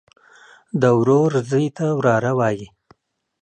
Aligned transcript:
د 0.81 0.83
ورور 0.99 1.31
زوى 1.49 1.67
ته 1.77 1.85
وراره 1.97 2.31
وايي. 2.39 2.67